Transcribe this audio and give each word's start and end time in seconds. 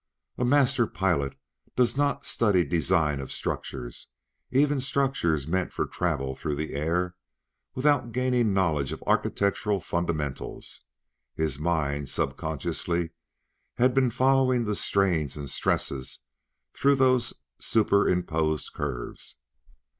A 0.39 0.43
master 0.43 0.87
pilot 0.87 1.35
does 1.75 1.95
not 1.95 2.25
study 2.25 2.63
design 2.65 3.19
of 3.19 3.31
structures, 3.31 4.07
even 4.49 4.79
structures 4.79 5.45
meant 5.45 5.71
for 5.71 5.85
travel 5.85 6.33
through 6.33 6.55
the 6.55 6.73
air, 6.73 7.13
without 7.75 8.11
gaining 8.11 8.51
knowledge 8.51 8.91
of 8.91 9.03
architectural 9.05 9.79
fundamentals; 9.79 10.85
his 11.35 11.59
mind, 11.59 12.09
subconsciously, 12.09 13.11
had 13.75 13.93
been 13.93 14.09
following 14.09 14.73
strains 14.73 15.37
and 15.37 15.51
stresses 15.51 16.21
through 16.73 16.95
those 16.95 17.35
super 17.59 18.09
imposed 18.09 18.73
curves. 18.73 19.37